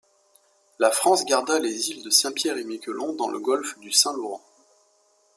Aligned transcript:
La 0.79 0.89
France 0.89 1.25
garda 1.25 1.59
les 1.59 1.91
îles 1.91 2.01
de 2.01 2.09
Saint-Pierre-et-Miquelon 2.09 3.13
dans 3.13 3.29
le 3.29 3.37
Golfe 3.37 3.77
du 3.81 3.91
Saint-Laurent. 3.91 4.41